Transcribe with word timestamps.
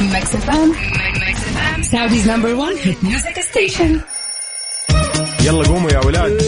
Mix 0.00 0.34
FM 0.34 0.72
Saudi's 1.82 2.30
number 2.30 2.54
1 2.54 2.76
hit 2.82 3.04
music 3.04 3.40
station 3.50 4.00
يلا 5.44 5.68
قوموا 5.68 5.90
يا 5.90 5.98
ولاد. 5.98 6.42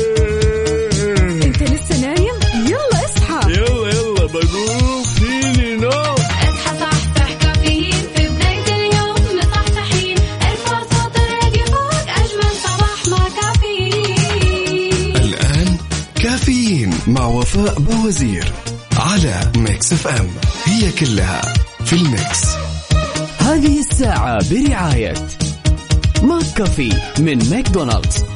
انت 1.44 1.62
لسه 1.62 2.00
نايم؟ 2.00 2.34
يلا 2.66 3.04
اصحى. 3.04 3.52
يلا 3.52 3.88
يلا 3.88 4.26
بقوم. 4.26 5.02
فيني 5.02 5.76
نو 5.76 5.88
اصحى 5.88 6.78
صحصح 6.80 7.32
كافيين 7.40 7.92
في 8.16 8.28
بداية 8.28 8.76
اليوم. 8.76 9.38
مصحصحين 9.38 10.18
ارفع 10.42 10.82
صوت 10.82 11.16
الراديو 11.16 11.64
فوق. 11.64 12.08
أجمل 12.08 12.54
صباح 12.64 13.06
مع 13.08 13.28
كافيين. 13.40 15.16
الآن 15.16 15.76
كافيين 16.22 16.94
مع 17.06 17.26
وفاء 17.26 17.78
بوزير 17.78 18.52
على 18.96 19.52
Mix 19.56 19.92
FM. 19.92 20.28
هي 20.64 20.92
كلها 20.92 21.54
في 21.84 21.92
ال 21.92 22.06
mix. 22.06 22.61
هذه 23.62 23.78
الساعة 23.78 24.50
برعاية 24.50 25.14
McCafé 26.22 26.92
من 27.18 27.50
ماكدونالدز. 27.50 28.31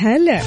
هلا 0.00 0.40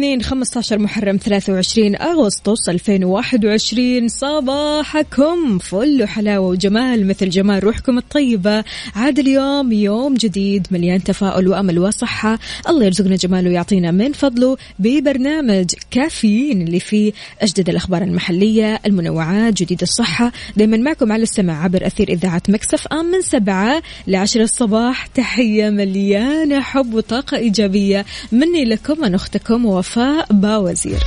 الاثنين 0.00 0.22
15 0.22 0.78
محرم 0.78 1.16
23 1.16 1.96
أغسطس 1.96 2.68
2021 2.68 4.08
صباحكم 4.08 5.58
فل 5.58 6.06
حلاوة 6.06 6.48
وجمال 6.48 7.06
مثل 7.06 7.28
جمال 7.28 7.64
روحكم 7.64 7.98
الطيبة. 7.98 8.64
عاد 8.96 9.18
اليوم 9.18 9.72
يوم 9.72 10.14
جديد 10.14 10.66
مليان 10.70 11.04
تفاؤل 11.04 11.48
وأمل 11.48 11.78
وصحة. 11.78 12.38
الله 12.68 12.84
يرزقنا 12.84 13.16
جماله 13.16 13.50
ويعطينا 13.50 13.90
من 13.90 14.12
فضله 14.12 14.56
ببرنامج 14.78 15.66
كافيين 15.90 16.62
اللي 16.62 16.80
فيه 16.80 17.12
أجدد 17.40 17.68
الأخبار 17.68 18.02
المحلية 18.02 18.80
المنوعات 18.86 19.54
جديد 19.54 19.82
الصحة. 19.82 20.32
دايما 20.56 20.76
معكم 20.76 21.12
على 21.12 21.22
السمع 21.22 21.64
عبر 21.64 21.86
أثير 21.86 22.08
إذاعة 22.08 22.42
مكسف 22.48 22.86
أم 22.86 23.04
من 23.04 23.22
سبعة 23.22 23.82
لعشر 24.06 24.40
الصباح. 24.40 25.06
تحية 25.06 25.70
مليانة 25.70 26.60
حب 26.60 26.94
وطاقة 26.94 27.36
إيجابية 27.36 28.04
مني 28.32 28.64
لكم 28.64 29.04
أنا 29.04 29.16
أختكم 29.16 29.66
وفاء 29.90 30.26
باوزير. 30.30 30.98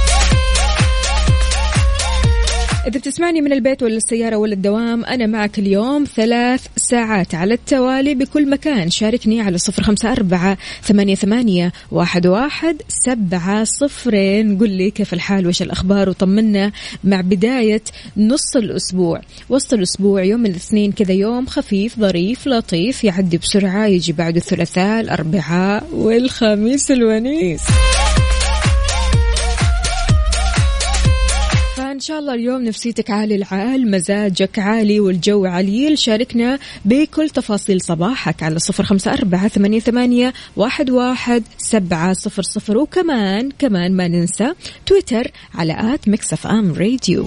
إذا 2.87 2.99
بتسمعني 2.99 3.41
من 3.41 3.53
البيت 3.53 3.83
ولا 3.83 3.97
السيارة 3.97 4.35
ولا 4.35 4.53
الدوام 4.53 5.05
أنا 5.05 5.27
معك 5.27 5.59
اليوم 5.59 6.03
ثلاث 6.15 6.67
ساعات 6.75 7.35
على 7.35 7.53
التوالي 7.53 8.15
بكل 8.15 8.49
مكان. 8.49 8.89
شاركني 8.89 9.41
على 9.41 9.57
صفر 9.57 9.83
خمسة 9.83 10.11
أربعة 10.11 10.57
ثمانية, 10.83 11.15
ثمانية 11.15 11.71
واحد, 11.91 12.27
واحد 12.27 12.81
سبعة 12.87 13.63
صفرين. 13.63 14.57
قل 14.57 14.69
لي 14.69 14.91
كيف 14.91 15.13
الحال؟ 15.13 15.47
وش 15.47 15.61
الأخبار؟ 15.61 16.09
وطمنا 16.09 16.71
مع 17.03 17.21
بداية 17.21 17.83
نص 18.17 18.55
الأسبوع. 18.55 19.21
وسط 19.49 19.73
الأسبوع 19.73 20.23
يوم 20.23 20.45
الاثنين 20.45 20.91
كذا 20.91 21.13
يوم 21.13 21.45
خفيف 21.45 21.99
ظريف 21.99 22.47
لطيف 22.47 23.03
يعدي 23.03 23.37
بسرعة 23.37 23.85
يجي 23.85 24.13
بعد 24.13 24.35
الثلاثاء 24.35 24.99
الأربعاء 25.01 25.83
والخميس 25.93 26.91
الونيس. 26.91 27.61
فإن 31.94 31.99
شاء 31.99 32.19
الله 32.19 32.33
اليوم 32.33 32.61
نفسيتك 32.61 33.09
عالي 33.09 33.36
العال 33.36 33.91
مزاجك 33.91 34.59
عالي 34.59 35.00
والجو 35.00 35.45
عليل. 35.45 35.97
شاركنا 35.97 36.59
بكل 36.85 37.29
تفاصيل 37.29 37.81
صباحك 37.81 38.44
على 38.44 38.59
صفر 38.59 38.84
خمسة 38.84 39.13
أربعة 39.13 39.47
ثمانية, 39.47 39.79
ثمانية 39.79 40.34
واحد, 40.56 40.90
واحد 40.90 41.44
سبعة 41.57 42.13
صفر 42.13 42.41
صفر. 42.41 42.78
وكمان 42.78 43.51
كمان 43.59 43.94
ما 43.94 44.07
ننسى 44.07 44.53
تويتر 44.85 45.31
على 45.56 45.94
at 45.94 46.09
Mix 46.09 46.47
FM 46.47 46.73
Radio. 46.73 47.25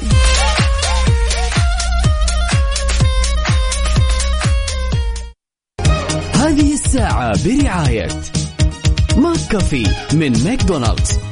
هذه 6.35 6.73
الساعة 6.73 7.45
برعاية 7.45 8.09
McCafé 9.17 9.87
من 10.13 10.45
ماكدونالدز. 10.45 11.26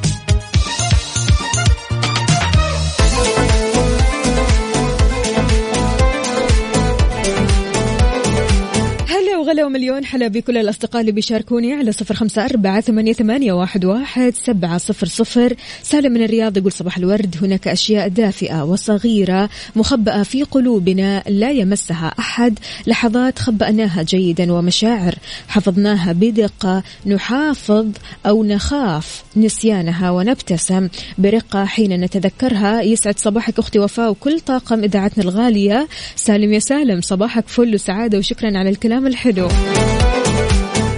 هلا 9.55 9.65
ومليون 9.65 10.05
حلا 10.05 10.27
بكل 10.27 10.57
الأصدقاء 10.57 11.01
اللي 11.01 11.11
بيشاركوني 11.11 11.73
على 11.73 11.91
صفر 11.91 12.15
خمسة 12.15 12.45
أربعة 12.45 12.81
ثمانية, 12.81 13.53
واحد 13.53 14.33
سبعة 14.35 14.77
صفر 14.77 15.07
صفر. 15.07 15.53
سالم 15.83 16.11
من 16.13 16.23
الرياض 16.23 16.57
يقول 16.57 16.71
صباح 16.71 16.97
الورد. 16.97 17.35
هناك 17.41 17.67
أشياء 17.67 18.07
دافئة 18.07 18.63
وصغيرة 18.63 19.49
مخبأة 19.75 20.23
في 20.23 20.43
قلوبنا 20.43 21.23
لا 21.27 21.51
يمسها 21.51 22.13
أحد. 22.19 22.59
لحظات 22.87 23.39
خبأناها 23.39 24.03
جيدا 24.03 24.53
ومشاعر 24.53 25.15
حفظناها 25.47 26.11
بدقة. 26.11 26.83
نحافظ 27.05 27.87
أو 28.25 28.43
نخاف 28.43 29.23
نسيانها 29.37 30.11
ونبتسم. 30.11 30.87
برقة 31.17 31.65
حين 31.65 32.01
نتذكرها. 32.01 32.81
يسعد 32.81 33.19
صباحك 33.19 33.59
أختي 33.59 33.79
وفاء 33.79 34.11
وكل 34.11 34.39
طاقم 34.39 34.83
إذاعتنا 34.83 35.23
الغالية. 35.23 35.87
سالم 36.15 36.53
يا 36.53 36.59
سالم 36.59 37.01
صباحك 37.01 37.47
فل 37.47 37.75
وسعادة 37.75 38.17
وشكرا 38.17 38.57
على 38.57 38.69
الكلام 38.69 39.07
الحلو. 39.07 39.44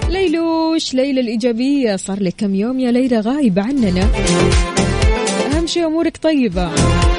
ليلوش 0.10 0.94
ليلى 0.94 1.22
الإيجابية؟ 1.22 1.96
صار 1.96 2.24
لك 2.24 2.34
كم 2.38 2.56
يوم 2.56 2.80
يا 2.80 2.92
ليلى؟ 2.92 3.20
غايبة 3.20 3.62
عننا. 3.62 4.08
أهم 5.54 5.68
شيء 5.68 5.86
أمورك 5.86 6.18
طيبة. 6.18 6.70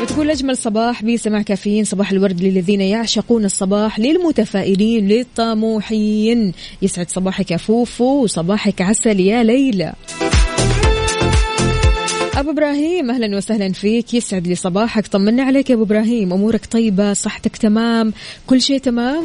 وتقول 0.02 0.30
أجمل 0.30 0.56
صباح 0.56 1.04
بسماع 1.04 1.42
كافيين 1.42 1.84
صباح 1.84 2.10
الورد 2.10 2.40
للذين 2.40 2.80
يعشقون 2.80 3.44
الصباح 3.44 3.98
للمتفائلين 3.98 5.08
للطموحين. 5.08 6.52
يسعد 6.82 7.10
صباحك 7.10 7.50
يا 7.50 7.56
فوفو 7.56 8.22
وصباحك 8.22 8.82
عسل 8.82 9.20
يا 9.20 9.42
ليلى. 9.42 9.92
أبو 12.36 12.50
إبراهيم 12.50 13.10
أهلا 13.10 13.36
وسهلا 13.36 13.72
فيك. 13.72 14.14
يسعد 14.14 14.46
لي 14.46 14.54
صباحك. 14.54 15.06
طمنا 15.06 15.42
عليك 15.42 15.70
يا 15.70 15.74
أبو 15.74 15.84
إبراهيم. 15.84 16.32
أمورك 16.32 16.66
طيبة 16.66 17.12
صحتك 17.12 17.56
تمام 17.56 18.12
كل 18.46 18.62
شيء 18.62 18.78
تمام. 18.78 19.24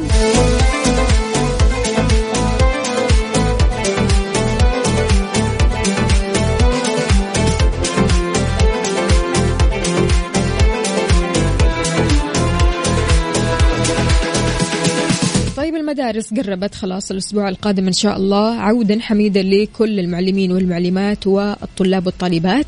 المدارس 15.94 16.34
قربت 16.34 16.74
خلاص 16.74 17.10
الأسبوع 17.10 17.48
القادم 17.48 17.86
إن 17.86 17.92
شاء 17.92 18.16
الله 18.16 18.54
عودا 18.54 19.00
حميدا 19.00 19.42
لكل 19.42 20.00
المعلمين 20.00 20.52
والمعلمات 20.52 21.26
والطلاب 21.26 22.06
والطالبات. 22.06 22.66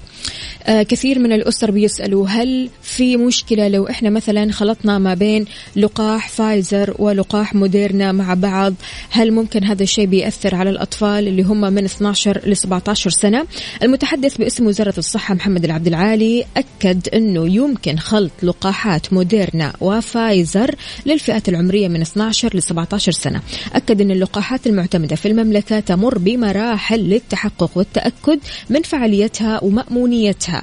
كثير 0.69 1.19
من 1.19 1.33
الأسر 1.33 1.71
بيسألوا 1.71 2.29
هل 2.29 2.71
في 2.83 3.17
مشكلة 3.17 3.69
لو 3.69 3.89
إحنا 3.89 4.11
مثلا 4.11 4.53
خلطنا 4.53 4.99
ما 4.99 5.15
بين 5.15 5.45
لقاح 5.77 6.29
فايزر 6.29 6.95
ولقاح 6.99 7.55
موديرنا 7.55 8.13
مع 8.13 8.35
بعض 8.35 8.75
هل 9.11 9.33
ممكن 9.33 9.65
هذا 9.65 9.83
الشيء 9.83 10.07
بيأثر 10.07 10.55
على 10.55 10.71
الأطفال 10.71 11.29
اللي 11.29 11.43
هم 11.43 11.61
من 11.61 11.85
12 11.85 12.41
ل 12.47 12.57
17 12.57 13.11
سنة؟ 13.11 13.47
المتحدث 13.83 14.37
باسم 14.37 14.67
وزارة 14.67 14.95
الصحة 14.99 15.35
محمد 15.35 15.65
العبد 15.65 15.87
العالي 15.87 16.45
أكد 16.57 17.09
أنه 17.09 17.55
يمكن 17.55 17.97
خلط 17.97 18.33
لقاحات 18.43 19.13
موديرنا 19.13 19.73
وفايزر 19.81 20.75
للفئات 21.07 21.49
العمرية 21.49 21.89
من 21.89 22.01
12 22.01 22.57
ل 22.57 22.63
17 22.63 23.13
سنة. 23.13 23.41
أكد 23.75 24.01
أن 24.01 24.11
اللقاحات 24.11 24.67
المعتمدة 24.67 25.17
في 25.17 25.29
المملكة 25.29 25.81
تمر 25.81 26.19
بمراحل 26.19 27.01
للتحقق 27.01 27.71
والتأكد 27.75 28.39
من 28.71 28.83
فعاليتها 28.83 29.65
ومأمونيتها. 29.65 30.56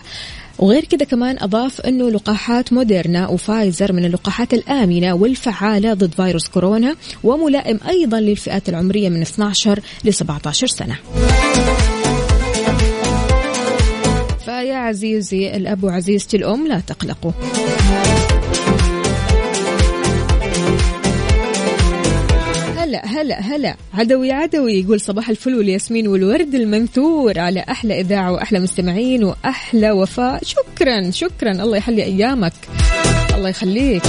وغير 0.59 0.85
كذا 0.85 1.05
كمان 1.05 1.37
أضاف 1.39 1.81
أنه 1.81 2.09
لقاحات 2.09 2.73
موديرنا 2.73 3.27
وفايزر 3.27 3.93
من 3.93 4.05
اللقاحات 4.05 4.53
الآمنة 4.53 5.13
والفعالة 5.13 5.93
ضد 5.93 6.13
فيروس 6.13 6.47
كورونا 6.47 6.95
وملائم 7.23 7.79
أيضا 7.89 8.19
للفئات 8.19 8.69
العمرية 8.69 9.09
من 9.09 9.21
12 9.21 9.79
ل 10.03 10.13
17 10.13 10.67
سنة. 10.67 10.95
فيا 14.45 14.75
عزيزي 14.75 15.55
الأب 15.55 15.83
وعزيزتي 15.83 16.37
الأم 16.37 16.67
لا 16.67 16.79
تقلقوا. 16.79 17.31
هلا 23.23 23.39
هلا. 23.39 23.75
عدوي 23.93 24.31
عدوي 24.31 24.73
يقول 24.73 25.01
صباح 25.01 25.29
الفل 25.29 25.55
والياسمين 25.55 26.07
والورد 26.07 26.55
المنثور. 26.55 27.39
على 27.39 27.59
أحلى 27.69 27.99
إذاعة 27.99 28.31
وأحلى 28.31 28.59
مستمعين 28.59 29.23
وأحلى 29.23 29.91
وفاء. 29.91 30.43
شكرا 30.43 31.11
شكرا. 31.11 31.51
الله 31.51 31.77
يحلي 31.77 32.03
أيامك. 32.03 32.53
الله 33.35 33.49
يخليك. 33.49 34.01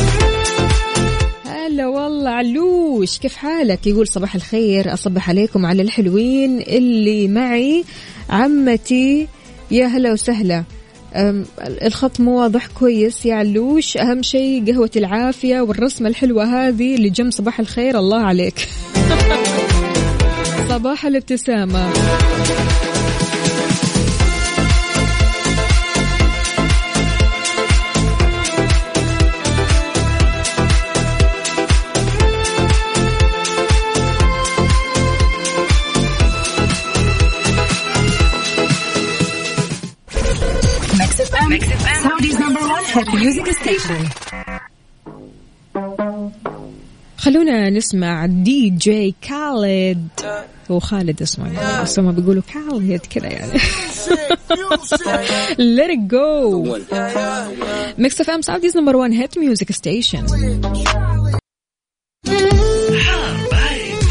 هلا 1.47 1.87
والله 1.87 2.31
علوش 2.31 3.19
كيف 3.19 3.37
حالك؟ 3.37 3.87
يقول 3.87 4.09
صباح 4.09 4.35
الخير. 4.35 4.95
أصبح 4.95 5.29
عليكم 5.29 5.67
على 5.67 5.83
الحلوين 5.83 6.61
اللي 6.61 7.29
معي. 7.29 7.85
عمتي 8.31 9.29
يا 9.71 9.87
هلا 9.87 10.13
وسهلا. 10.13 10.65
الخط 11.83 12.21
مو 12.21 12.41
واضح 12.41 12.67
كويس 12.67 13.27
يا 13.27 13.35
علوش. 13.35 13.97
أهم 13.97 14.23
شيء 14.23 14.73
قهوة 14.73 14.91
العافية 14.97 15.61
والرسمة 15.61 16.09
الحلوة 16.09 16.45
هذه 16.45 16.95
اللي 16.95 17.11
جنب 17.11 17.31
صباح 17.31 17.61
الخير. 17.61 17.99
الله 17.99 18.21
عليك. 18.21 18.69
صباح 20.69 21.05
الابتسامة. 21.07 21.93
Saudi's 42.05 42.39
number 42.39 42.61
one 42.61 42.85
hit 42.85 43.09
music 43.15 43.47
station. 43.63 44.24
خلونا 47.35 47.71
نسمع 47.71 48.27
دي 48.27 48.71
جي 48.71 49.15
خالد. 49.29 50.09
هو 50.71 50.81
خالد 50.81 51.23
اسمه 51.23 51.53
يعني. 51.53 51.83
بس 51.83 51.99
هم 51.99 52.13
بيقولوا 52.13 52.43
خالد 52.55 53.01
كذا 53.11 53.27
يعني. 53.27 53.59
Let 55.77 55.91
it 55.91 56.03
go. 56.11 56.65
Mix 57.99 58.21
FM 58.21 58.43
Saudi's 58.43 58.77
number 58.77 58.97
1 58.97 59.13
hit 59.13 59.39
music 59.39 59.73
station 59.73 60.27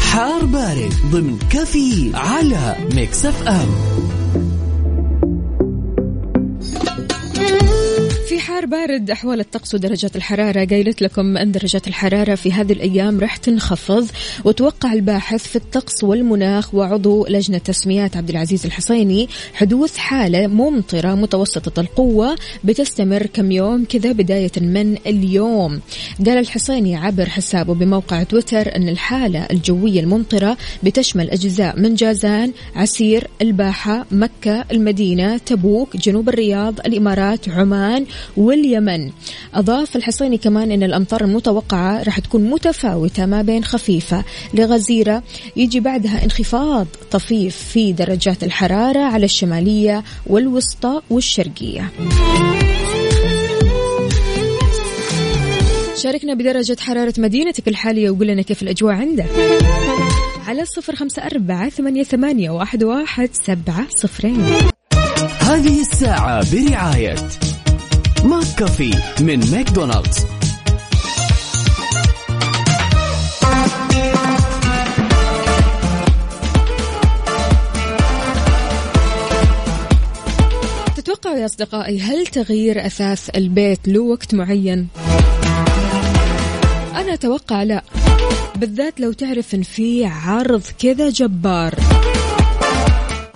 حار 0.00 0.44
بارد 0.44 0.92
ضمن 1.10 1.38
كفي 1.38 2.10
على 2.14 2.76
Mix 2.94 3.26
FM 3.26 3.68
في 8.34 8.40
حار 8.40 8.66
بارد 8.66 9.10
أحوال 9.10 9.40
الطقس 9.40 9.74
ودرجات 9.74 10.16
الحرارة 10.16 10.64
قايلت 10.64 11.02
لكم 11.02 11.36
أن 11.36 11.52
درجات 11.52 11.88
الحرارة 11.88 12.34
في 12.34 12.52
هذه 12.52 12.72
الأيام 12.72 13.20
راح 13.20 13.36
تنخفض 13.36 14.06
وتوقع 14.44 14.92
الباحث 14.92 15.46
في 15.46 15.56
الطقس 15.56 16.04
والمناخ 16.04 16.74
وعضو 16.74 17.26
لجنة 17.26 17.58
تسميات 17.58 18.16
عبد 18.16 18.30
العزيز 18.30 18.66
الحصيني 18.66 19.28
حدوث 19.54 19.96
حالة 19.96 20.46
ممطرة 20.46 21.14
متوسطة 21.14 21.80
القوة 21.80 22.36
بتستمر 22.64 23.26
كم 23.26 23.52
يوم 23.52 23.84
كذا 23.84 24.12
بداية 24.12 24.52
من 24.56 24.96
اليوم. 25.06 25.80
قال 26.26 26.38
الحصيني 26.38 26.96
عبر 26.96 27.28
حسابه 27.28 27.74
بموقع 27.74 28.22
تويتر 28.22 28.76
أن 28.76 28.88
الحالة 28.88 29.46
الجوية 29.50 30.00
الممطرة 30.00 30.56
بتشمل 30.82 31.30
أجزاء 31.30 31.80
من 31.80 31.94
جازان 31.94 32.52
عسير 32.76 33.28
الباحة 33.42 34.06
مكة 34.10 34.64
المدينة 34.72 35.36
تبوك 35.38 35.96
جنوب 35.96 36.28
الرياض 36.28 36.80
الإمارات 36.80 37.48
عمان 37.48 38.06
واليمن. 38.36 39.10
أضاف 39.54 39.96
الحصيني 39.96 40.38
كمان 40.38 40.70
أن 40.70 40.82
الأمطار 40.82 41.24
المتوقعة 41.24 42.02
راح 42.02 42.18
تكون 42.18 42.50
متفاوتة 42.50 43.26
ما 43.26 43.42
بين 43.42 43.64
خفيفة 43.64 44.24
لغزيرة. 44.54 45.22
يجي 45.56 45.80
بعدها 45.80 46.24
انخفاض 46.24 46.86
طفيف 47.10 47.56
في 47.56 47.92
درجات 47.92 48.44
الحرارة 48.44 49.00
على 49.00 49.24
الشمالية 49.24 50.04
والوسطى 50.26 51.00
والشرقية. 51.10 51.90
شاركنا 55.96 56.34
بدرجة 56.34 56.76
حرارة 56.80 57.14
مدينتك 57.18 57.68
الحالية 57.68 58.10
وقول 58.10 58.26
لنا 58.26 58.42
كيف 58.42 58.62
الأجواء 58.62 58.94
عندك. 58.94 59.26
على 60.46 60.64
صفر 60.64 60.96
خمسة 60.96 61.22
أربعة 61.22 61.68
ثمانية, 61.68 62.02
ثمانية 62.02 62.50
واحد, 62.50 62.84
واحد 62.84 63.28
سبعة 63.32 63.86
صفرين. 63.96 64.46
هذه 65.40 65.80
الساعة 65.80 66.52
برعاية 66.52 67.16
McCafé 68.24 68.90
من 69.20 69.50
ماكدونالدز 69.50 70.26
تتوقعوا 80.96 81.36
يا 81.36 81.44
أصدقائي 81.44 82.00
هل 82.00 82.26
تغيير 82.26 82.86
أثاث 82.86 83.30
البيت 83.36 83.88
له 83.88 84.00
وقت 84.00 84.34
معين؟ 84.34 84.88
أنا 86.94 87.14
أتوقع 87.14 87.62
لا 87.62 87.82
بالذات 88.56 89.00
لو 89.00 89.12
تعرف 89.12 89.54
إن 89.54 89.62
في 89.62 90.06
عرض 90.06 90.62
كذا 90.78 91.10
جبار 91.10 91.74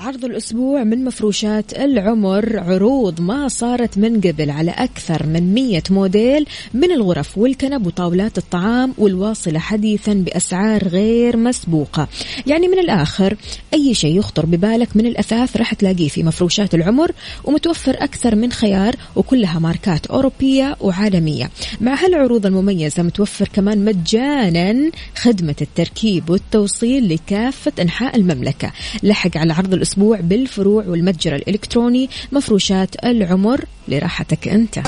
عرض 0.09 0.25
الأسبوع 0.25 0.85
من 0.85 1.05
مفروشات 1.05 1.79
العمر 1.79 2.59
عروض 2.59 3.21
ما 3.21 3.49
صارت 3.49 3.99
من 3.99 4.21
قبل 4.21 4.51
على 4.51 4.71
أكثر 4.71 5.27
من 5.27 5.55
100 5.55 5.83
موديل 5.91 6.47
من 6.75 6.93
الغرف 6.93 7.39
والكنب 7.39 7.87
وطاولات 7.87 8.39
الطعام 8.39 8.95
والواصلة 8.99 9.59
حديثا 9.59 10.15
بأسعار 10.15 10.89
غير 10.89 11.37
مسبوقة. 11.37 12.09
يعني 12.47 12.69
من 12.69 12.79
الآخر 12.79 13.37
أي 13.75 13.95
شيء 13.95 14.19
يخطر 14.19 14.47
ببالك 14.47 14.97
من 14.97 15.07
الأثاث 15.07 15.57
راح 15.57 15.75
تلاقيه 15.75 16.09
في 16.09 16.23
مفروشات 16.23 16.75
العمر 16.75 17.13
ومتوفر 17.45 17.97
أكثر 17.99 18.35
من 18.35 18.53
خيار 18.53 18.97
وكلها 19.17 19.59
ماركات 19.59 20.07
أوروبية 20.07 20.77
وعالمية. 20.81 21.51
مع 21.81 22.05
هالعروض 22.05 22.47
المميزة 22.47 23.03
متوفر 23.03 23.49
كمان 23.53 23.85
مجانا 23.85 24.91
خدمة 25.17 25.57
التركيب 25.61 26.31
والتوصيل 26.31 27.15
لكافة 27.15 27.73
أنحاء 27.81 28.17
المملكة. 28.17 28.73
لحق 29.03 29.37
على 29.37 29.53
عرض 29.53 29.75
الأسبوع 29.75 29.98
بالفروع 29.99 30.85
والمتجر 30.87 31.35
الإلكتروني. 31.35 32.11
مفروشات 32.33 33.05
العمر 33.05 33.65
لراحتك 33.89 34.49
أنت. 34.49 34.79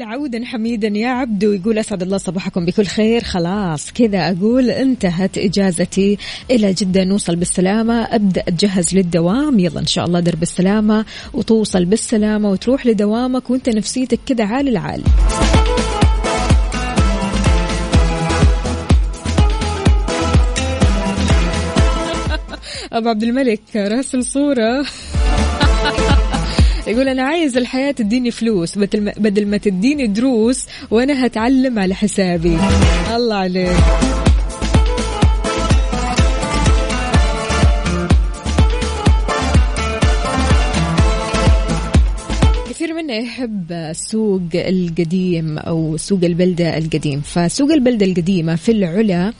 عودا 0.00 0.44
حميدا 0.44 0.88
يا 0.88 1.08
عبدو 1.08 1.52
يقول 1.52 1.78
أسعد 1.78 2.02
الله 2.02 2.18
صباحكم 2.18 2.64
بكل 2.64 2.84
خير. 2.84 3.24
خلاص 3.24 3.92
كذا 3.92 4.30
أقول 4.30 4.70
انتهت 4.70 5.38
إجازتي. 5.38 6.18
إلى 6.50 6.72
جدة 6.72 7.04
نوصل 7.04 7.36
بالسلامة. 7.36 8.02
أبدأ 8.02 8.40
اتجهز 8.40 8.94
للدوام. 8.94 9.58
يلا 9.58 9.80
إن 9.80 9.86
شاء 9.86 10.04
الله 10.04 10.20
درب 10.20 10.42
السلامة 10.42 11.04
وتوصل 11.34 11.84
بالسلامة 11.84 12.50
وتروح 12.50 12.86
لدوامك 12.86 13.50
وأنت 13.50 13.68
نفسيتك 13.68 14.20
كذا 14.26 14.44
عال 14.44 14.68
العال. 14.68 15.02
أبو 22.96 23.08
عبد 23.08 23.22
الملك 23.22 23.60
راسل 23.76 24.24
صورة. 24.24 24.86
يقول 26.86 27.08
أنا 27.08 27.22
عايز 27.22 27.56
الحياة 27.56 27.90
تديني 27.90 28.30
فلوس 28.30 28.78
بدل 28.78 29.00
ما, 29.04 29.12
بدل 29.16 29.46
ما 29.46 29.56
تديني 29.56 30.06
دروس 30.06 30.66
وأنا 30.90 31.26
هتعلم 31.26 31.78
على 31.78 31.94
حسابي. 31.94 32.58
الله 33.16 33.36
عليك. 33.36 33.76
منا 43.06 43.18
يحب 43.18 43.72
السوق 43.72 44.42
القديم 44.54 45.58
أو 45.58 45.96
سوق 45.96 46.24
البلدة 46.24 46.78
القديم. 46.78 47.20
فسوق 47.20 47.70
البلدة 47.70 48.06
القديمة 48.06 48.56
في 48.56 48.72
العلا 48.72 49.32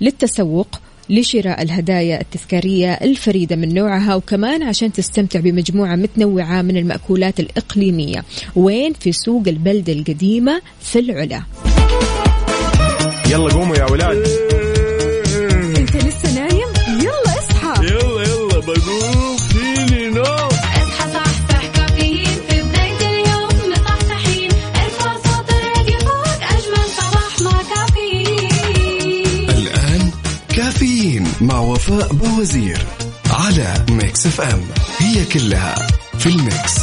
للتسوق 0.00 0.68
لشراء 1.12 1.62
الهدايا 1.62 2.20
التذكارية 2.20 2.92
الفريدة 2.92 3.56
من 3.56 3.74
نوعها 3.74 4.14
وكمان 4.14 4.62
عشان 4.62 4.92
تستمتع 4.92 5.40
بمجموعة 5.40 5.96
متنوعة 5.96 6.62
من 6.62 6.76
المأكولات 6.76 7.40
الإقليمية. 7.40 8.24
وين؟ 8.56 8.92
في 8.92 9.12
سوق 9.12 9.42
البلدة 9.46 9.92
القديمة 9.92 10.62
في 10.80 10.98
العلا. 10.98 11.42
يلا 13.30 13.52
قوموا 13.54 13.76
يا 13.76 13.90
ولاد. 13.90 14.61
كافيين 30.82 31.26
مع 31.40 31.60
وفاء 31.60 32.12
بوزير 32.12 32.86
على 33.30 33.84
Mix 33.90 34.26
FM. 34.26 34.60
هي 34.98 35.24
كلها 35.24 35.74
في 36.18 36.26
ال 36.26 36.36
mix. 36.36 36.78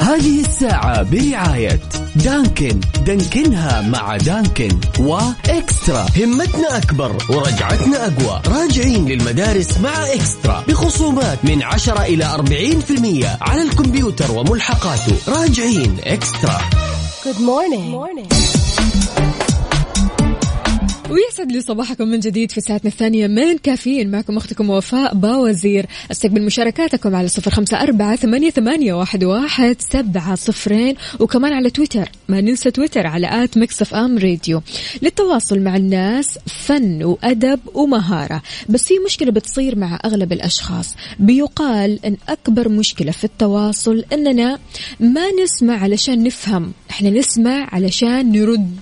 هذه 0.00 0.40
الساعة 0.40 1.02
برعاية 1.02 1.80
دانكن. 2.16 2.80
دانكنها 3.06 3.80
مع 3.80 4.16
دانكن 4.16 4.80
وإكسترا. 4.98 6.06
همتنا 6.16 6.76
أكبر 6.76 7.16
ورجعتنا 7.30 8.06
أقوى. 8.06 8.42
راجعين 8.46 9.08
للمدارس 9.08 9.78
مع 9.78 10.12
إكسترا. 10.14 10.64
بخصومات 10.68 11.44
من 11.44 11.62
10 11.62 12.02
إلى 12.02 12.24
40% 12.24 13.38
على 13.40 13.62
الكمبيوتر 13.62 14.32
وملحقاته. 14.32 15.16
راجعين 15.28 15.96
إكسترا. 16.04 16.60
ويسعد 21.12 21.52
لي 21.52 21.60
صباحكم 21.60 22.08
من 22.08 22.20
جديد 22.20 22.50
في 22.50 22.60
ساعتنا 22.60 22.90
الثانية 22.90 23.26
من 23.26 23.58
كافيين. 23.58 24.10
معكم 24.10 24.36
أختكم 24.36 24.70
وفاء 24.70 25.14
باوزير. 25.14 25.86
أستقبل 26.10 26.42
مشاركاتكم 26.42 27.14
على 27.16 27.28
صفر 27.28 27.50
خمسة 27.50 27.82
أربعة 27.82 28.16
ثمانية, 28.16 28.50
ثمانية 28.50 28.92
واحد, 28.92 29.24
واحد 29.24 29.76
سبعة 29.78 30.34
صفرين. 30.34 30.94
وكمان 31.20 31.52
على 31.52 31.70
تويتر 31.70 32.08
ما 32.28 32.40
ننسى 32.40 32.70
تويتر 32.70 33.06
على 33.06 33.44
at 33.44 33.58
Mix 33.58 33.82
FM 33.82 34.18
Radio. 34.18 34.62
للتواصل 35.02 35.60
مع 35.60 35.76
الناس 35.76 36.38
فن 36.46 37.04
وأدب 37.04 37.60
ومهارة. 37.74 38.42
بس 38.68 38.84
في 38.84 38.94
مشكلة 39.06 39.30
بتصير 39.30 39.78
مع 39.78 39.98
أغلب 40.04 40.32
الأشخاص. 40.32 40.94
بيقال 41.18 42.06
أن 42.06 42.16
أكبر 42.28 42.68
مشكلة 42.68 43.12
في 43.12 43.24
التواصل 43.24 44.04
أننا 44.12 44.58
ما 45.00 45.22
نسمع 45.42 45.82
علشان 45.82 46.22
نفهم. 46.22 46.72
إحنا 46.90 47.10
نسمع 47.10 47.68
علشان 47.72 48.32
نرد. 48.32 48.78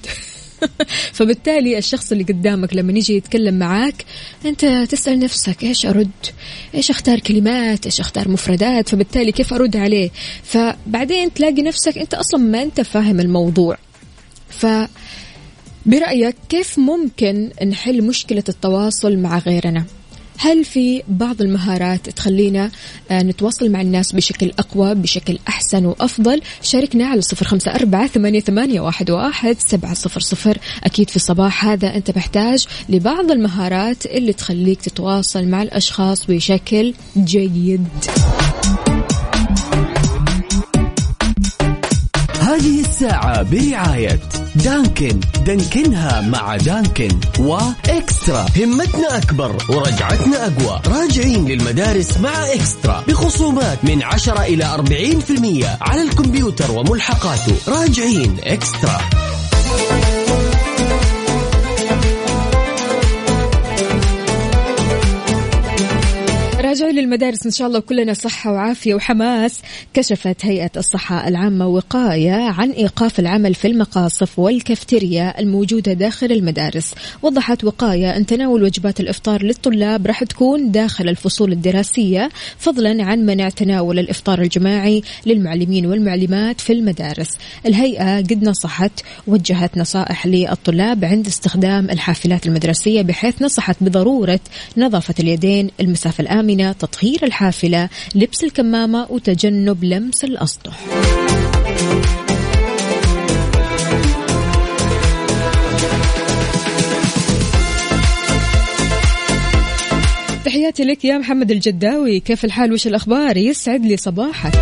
فبالتالي 1.16 1.78
الشخص 1.78 2.12
اللي 2.12 2.24
قدامك 2.24 2.74
لما 2.74 2.92
يجي 2.92 3.16
يتكلم 3.16 3.58
معاك 3.58 4.04
أنت 4.46 4.86
تسأل 4.90 5.18
نفسك 5.18 5.62
إيش 5.62 5.86
أرد؟ 5.86 6.10
إيش 6.74 6.90
أختار 6.90 7.20
كلمات؟ 7.20 7.86
إيش 7.86 8.00
أختار 8.00 8.28
مفردات؟ 8.28 8.88
فبالتالي 8.88 9.32
كيف 9.32 9.54
أرد 9.54 9.76
عليه؟ 9.76 10.10
فبعدين 10.42 11.34
تلاقي 11.34 11.62
نفسك 11.62 11.98
أنت 11.98 12.14
أصلا 12.14 12.40
ما 12.40 12.62
أنت 12.62 12.80
فاهم 12.80 13.20
الموضوع. 13.20 13.78
ف 14.48 14.66
برأيك 15.86 16.36
كيف 16.48 16.78
ممكن 16.78 17.50
نحل 17.66 18.04
مشكلة 18.04 18.44
التواصل 18.48 19.16
مع 19.16 19.38
غيرنا؟ 19.38 19.84
هل 20.40 20.64
في 20.64 21.02
بعض 21.08 21.42
المهارات 21.42 22.10
تخلينا 22.10 22.70
آه، 23.10 23.22
نتواصل 23.22 23.70
مع 23.70 23.80
الناس 23.80 24.12
بشكل 24.12 24.52
أقوى 24.58 24.94
بشكل 24.94 25.38
أحسن 25.48 25.84
وأفضل؟ 25.84 26.40
شاركنا 26.62 27.06
على 27.06 27.20
صفر 27.20 27.46
خمسة 27.46 27.74
أربعة 27.74 28.06
ثمانية, 28.06 28.80
واحد 28.80 29.10
سبعة 29.66 29.94
صفر 29.94 30.20
صفر. 30.20 30.58
أكيد 30.84 31.10
في 31.10 31.16
الصباح 31.16 31.64
هذا 31.64 31.94
أنت 31.94 32.16
محتاج 32.16 32.66
لبعض 32.88 33.30
المهارات 33.30 34.06
اللي 34.06 34.32
تخليك 34.32 34.80
تتواصل 34.80 35.48
مع 35.48 35.62
الأشخاص 35.62 36.26
بشكل 36.26 36.94
جيد. 37.16 37.88
هذه 42.40 42.80
الساعة 42.80 43.42
برعاية 43.42 44.20
دانكن. 44.64 45.20
دانكنها 45.46 46.20
مع 46.20 46.56
دانكن. 46.56 47.20
وإكسترا. 47.38 48.46
همتنا 48.56 49.16
أكبر 49.16 49.56
ورجعتنا 49.68 50.46
أقوى. 50.46 50.80
راجعين 50.86 51.48
للمدارس 51.48 52.18
مع 52.18 52.46
إكسترا. 52.54 53.04
بخصومات 53.08 53.84
من 53.84 54.02
10 54.02 54.42
إلى 54.42 54.64
40% 54.64 55.78
على 55.80 56.02
الكمبيوتر 56.02 56.70
وملحقاته. 56.70 57.54
راجعين 57.68 58.36
إكسترا. 58.42 59.29
راجعين 66.70 66.94
للمدارس. 66.94 67.46
إن 67.46 67.50
شاء 67.50 67.68
الله 67.68 67.80
كلنا 67.80 68.14
صحة 68.14 68.52
وعافية 68.52 68.94
وحماس. 68.94 69.62
كشفت 69.94 70.36
هيئة 70.46 70.70
الصحة 70.76 71.28
العامة 71.28 71.66
وقاية 71.66 72.32
عن 72.32 72.70
إيقاف 72.70 73.20
العمل 73.20 73.54
في 73.54 73.68
المقاصف 73.68 74.38
والكافتيريا 74.38 75.40
الموجودة 75.40 75.92
داخل 75.92 76.32
المدارس. 76.32 76.94
وضحت 77.22 77.64
وقاية 77.64 78.16
أن 78.16 78.26
تناول 78.26 78.62
وجبات 78.62 79.00
الإفطار 79.00 79.42
للطلاب 79.42 80.06
راح 80.06 80.24
تكون 80.24 80.70
داخل 80.70 81.08
الفصول 81.08 81.52
الدراسية 81.52 82.28
فضلا 82.58 83.04
عن 83.04 83.26
منع 83.26 83.48
تناول 83.48 83.98
الإفطار 83.98 84.42
الجماعي 84.42 85.02
للمعلمين 85.26 85.86
والمعلمات 85.86 86.60
في 86.60 86.72
المدارس. 86.72 87.30
الهيئة 87.66 88.16
قد 88.16 88.44
نصحت 88.44 88.92
وجهت 89.26 89.78
نصائح 89.78 90.26
للطلاب 90.26 91.04
عند 91.04 91.26
استخدام 91.26 91.90
الحافلات 91.90 92.46
المدرسية 92.46 93.02
بحيث 93.02 93.42
نصحت 93.42 93.76
بضرورة 93.80 94.40
نظافة 94.76 95.14
اليدين 95.20 95.70
المسافة 95.80 96.22
الامنه 96.60 96.72
تطهير 96.72 97.18
الحافلة 97.22 97.88
لبس 98.14 98.44
الكمامة 98.44 99.06
وتجنب 99.10 99.84
لمس 99.84 100.24
الأسطح. 100.24 100.80
تحياتي 110.44 110.84
لك 110.84 111.04
يا 111.04 111.18
محمد 111.18 111.50
الجداوي. 111.50 112.20
كيف 112.20 112.44
الحال؟ 112.44 112.72
وش 112.72 112.86
الأخبار؟ 112.86 113.36
يسعد 113.36 113.86
لي 113.86 113.96
صباحك. 113.96 114.52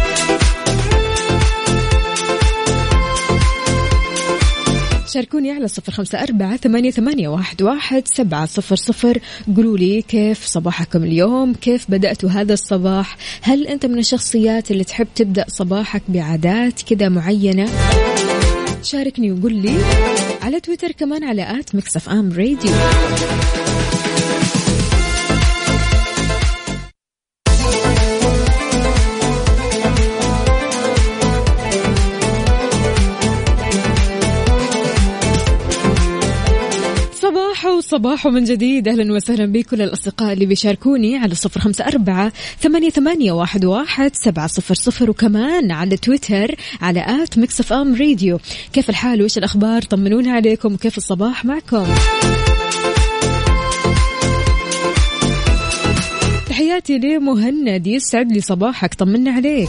شاركوني 5.19 5.51
على 5.51 5.69
صفر 5.69 5.93
خمسة 5.93 6.23
أربعة 6.23 6.57
ثمانية, 6.57 6.91
ثمانية 6.91 7.29
واحد, 7.29 7.63
واحد 7.63 8.09
سبعة 8.09 8.47
صفر 8.47 8.77
صفر. 8.77 9.19
قولوا 9.57 9.79
لي 9.79 10.03
كيف 10.03 10.47
صباحكم 10.47 11.05
اليوم؟ 11.05 11.55
كيف 11.55 11.91
بدأتوا 11.91 12.31
هذا 12.31 12.55
الصباح؟ 12.55 13.17
هل 13.43 13.67
أنت 13.67 13.87
من 13.87 13.99
الشخصيات 13.99 14.71
اللي 14.71 14.85
تحب 14.85 15.07
تبدأ 15.15 15.45
صباحك 15.49 16.03
بعادات 16.09 16.83
كذا 16.83 17.09
معينة؟ 17.09 17.69
شاركني 18.83 19.33
وقول 19.33 19.55
لي 19.55 19.77
على 20.43 20.61
تويتر 20.61 20.93
كمان 20.93 21.25
على 21.25 21.61
at 21.61 21.75
Mix 21.75 22.09
FM 22.09 22.33
Radio. 22.33 22.73
صباحو 37.59 37.81
صباحو 37.81 38.31
من 38.31 38.45
جديد. 38.45 38.89
أهلا 38.89 39.13
وسهلا 39.13 39.47
بكل 39.47 39.83
الأصدقاء 39.83 40.33
اللي 40.33 40.47
بيشاركوني 40.47 41.17
على 41.17 41.35
صفر 41.35 41.61
خمسة 41.61 41.87
أربعة 41.87 42.33
ثمانية, 42.61 42.91
ثمانية 42.91 43.33
واحد, 43.33 43.65
واحد 43.65 44.11
سبعة 44.15 44.47
صفر 44.47 44.75
صفر 44.75 45.11
وكمان 45.11 45.73
على 45.73 45.97
تويتر 45.97 46.55
على 46.81 47.23
at 47.23 47.39
Mix 47.39 47.61
FM 47.61 47.95
Radio. 47.95 48.39
كيف 48.73 48.91
الحال؟ 48.91 49.21
وإيش 49.21 49.39
الأخبار؟ 49.39 49.83
طمنونا 49.83 50.33
عليكم. 50.33 50.75
وكيف 50.75 50.97
الصباح 50.99 51.45
معكم؟ 51.45 51.87
تحياتي 56.49 56.99
لمهند 56.99 57.87
يسعد 57.87 58.33
لي 58.33 58.41
صباحك. 58.41 58.95
طمنا 58.95 59.31
عليك. 59.31 59.69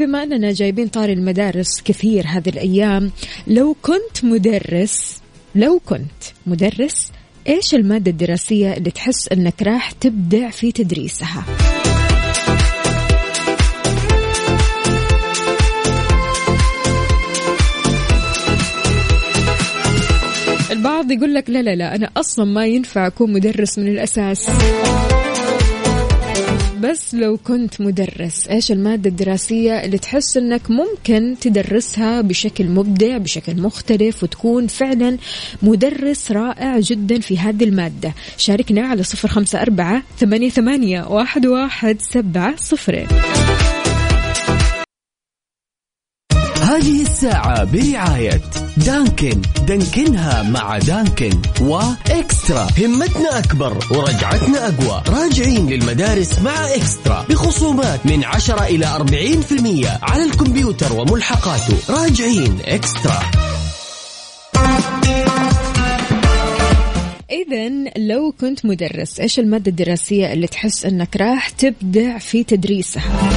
بما 0.00 0.22
أننا 0.22 0.52
جايبين 0.52 0.88
طاري 0.88 1.12
المدارس 1.12 1.80
كثير 1.84 2.26
هذه 2.26 2.48
الأيام 2.48 3.10
لو 3.46 3.76
كنت 3.82 4.24
مدرس 4.24 5.20
لو 5.54 5.80
كنت 5.86 6.22
مدرس 6.46 7.12
إيش 7.48 7.74
المادة 7.74 8.10
الدراسية 8.10 8.72
اللي 8.72 8.90
تحس 8.90 9.28
إنك 9.28 9.62
راح 9.62 9.90
تبدع 9.90 10.50
في 10.50 10.72
تدريسها؟ 10.72 11.44
البعض 20.70 21.10
يقول 21.10 21.34
لك 21.34 21.50
لا 21.50 21.62
لا 21.62 21.74
لا 21.74 21.94
أنا 21.94 22.10
أصلا 22.16 22.44
ما 22.44 22.66
ينفع 22.66 23.06
أكون 23.06 23.32
مدرس 23.32 23.78
من 23.78 23.88
الأساس. 23.88 24.50
بس 26.80 27.14
لو 27.14 27.36
كنت 27.36 27.80
مدرس 27.80 28.48
إيش 28.48 28.72
المادة 28.72 29.10
الدراسية 29.10 29.84
اللي 29.84 29.98
تحس 29.98 30.36
إنك 30.36 30.70
ممكن 30.70 31.36
تدرسها 31.40 32.20
بشكل 32.20 32.68
مبدع 32.68 33.18
بشكل 33.18 33.60
مختلف 33.60 34.22
وتكون 34.22 34.66
فعلا 34.66 35.16
مدرس 35.62 36.32
رائع 36.32 36.78
جدا 36.78 37.20
في 37.20 37.38
هذه 37.38 37.64
المادة؟ 37.64 38.14
شاركنا 38.36 38.86
على 38.86 39.02
صفر 39.02 39.28
خمسة 39.28 39.62
أربعة 39.62 40.02
ثمانية, 40.18 40.48
ثمانية 40.48 41.02
واحد, 41.02 41.46
واحد 41.46 41.96
سبعة 42.00 42.56
صفرين 42.56 43.06
هذه 46.70 47.02
الساعة 47.02 47.64
برعاية 47.64 48.40
دانكن. 48.76 49.42
دانكنها 49.68 50.42
مع 50.42 50.78
دانكن 50.78 51.30
وإكسترا. 51.60 52.68
همتنا 52.78 53.38
أكبر 53.38 53.78
ورجعتنا 53.90 54.68
أقوى. 54.68 55.02
راجعين 55.08 55.66
للمدارس 55.66 56.38
مع 56.38 56.74
إكسترا. 56.74 57.26
بخصومات 57.30 58.06
من 58.06 58.24
10 58.24 58.64
إلى 58.64 58.86
40% 58.86 59.98
على 60.02 60.24
الكمبيوتر 60.24 60.92
وملحقاته. 60.92 61.76
راجعين 61.88 62.58
إكسترا. 62.64 63.20
إذا 67.30 67.68
لو 67.96 68.32
كنت 68.40 68.66
مدرس 68.66 69.20
إيش 69.20 69.38
المادة 69.38 69.70
الدراسية 69.70 70.32
اللي 70.32 70.46
تحس 70.46 70.86
أنك 70.86 71.16
راح 71.16 71.48
تبدع 71.48 72.18
في 72.18 72.44
تدريسها؟ 72.44 73.30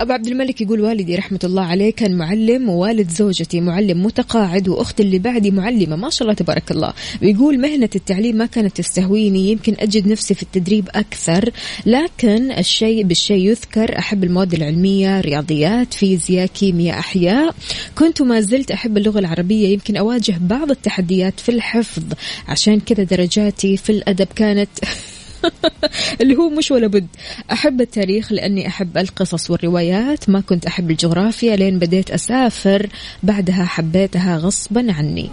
أبو 0.00 0.12
عبد 0.12 0.26
الملك 0.26 0.60
يقول 0.60 0.80
والدي 0.80 1.16
رحمة 1.16 1.38
الله 1.44 1.62
عليه 1.62 1.92
كان 1.92 2.16
معلم 2.16 2.68
ووالد 2.68 3.10
زوجتي 3.10 3.60
معلم 3.60 4.02
متقاعد 4.02 4.68
وأختي 4.68 5.02
اللي 5.02 5.18
بعدي 5.18 5.50
معلمة. 5.50 5.96
ما 5.96 6.10
شاء 6.10 6.22
الله 6.22 6.34
تبارك 6.34 6.70
الله. 6.70 6.92
ويقول 7.22 7.60
مهنة 7.60 7.88
التعليم 7.96 8.36
ما 8.36 8.46
كانت 8.46 8.76
تستهويني 8.76 9.50
يمكن 9.50 9.74
أجد 9.78 10.08
نفسي 10.08 10.34
في 10.34 10.42
التدريب 10.42 10.88
أكثر. 10.94 11.50
لكن 11.86 12.52
الشيء 12.52 13.02
بالشيء 13.04 13.48
يذكر 13.48 13.98
أحب 13.98 14.24
المواد 14.24 14.54
العلمية 14.54 15.20
رياضيات 15.20 15.94
فيزياء 15.94 16.46
كيمياء 16.46 16.98
أحياء. 16.98 17.54
كنت 17.98 18.20
وما 18.20 18.40
زلت 18.40 18.70
أحب 18.70 18.96
اللغة 18.96 19.18
العربية 19.18 19.68
يمكن 19.68 19.96
أواجه 19.96 20.34
بعض 20.40 20.70
التحديات 20.70 21.40
في 21.40 21.48
الحفظ. 21.48 22.04
عشان 22.48 22.80
كذا 22.80 23.02
درجاتي 23.04 23.76
في 23.76 23.90
الأدب 23.90 24.28
كانت 24.36 24.70
اللي 26.20 26.36
هو 26.36 26.50
مش 26.50 26.70
ولا 26.70 26.86
بد. 26.86 27.06
أحب 27.52 27.80
التاريخ 27.80 28.32
لأني 28.32 28.66
أحب 28.66 28.98
القصص 28.98 29.50
والروايات. 29.50 30.30
ما 30.30 30.40
كنت 30.40 30.66
أحب 30.66 30.90
الجغرافيا 30.90 31.56
لين 31.56 31.78
بديت 31.78 32.10
أسافر. 32.10 32.88
بعدها 33.22 33.64
حبيتها 33.64 34.36
غصبا 34.36 34.92
عني. 34.92 35.30